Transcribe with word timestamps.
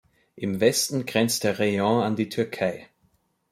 Im 0.35 0.59
Westen 0.61 1.05
grenzt 1.05 1.43
der 1.43 1.59
Rayon 1.59 2.01
an 2.01 2.15
die 2.15 2.27
Türkei. 2.27 2.87